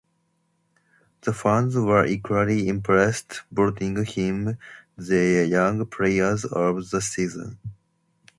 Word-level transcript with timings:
The 1.21 1.31
fans 1.31 1.75
were 1.75 2.07
equally 2.07 2.67
impressed, 2.67 3.43
voting 3.51 4.03
him 4.03 4.57
their 4.97 5.43
Young 5.45 5.85
Player 5.85 6.37
of 6.51 6.89
the 6.89 6.99
Season. 7.03 7.59